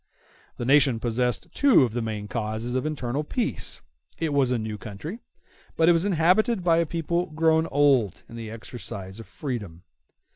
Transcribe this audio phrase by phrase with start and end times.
[0.57, 3.83] The nation possessed two of the main causes of internal peace;
[4.17, 5.19] it was a new country,
[5.77, 9.83] but it was inhabited by a people grown old in the exercise of freedom.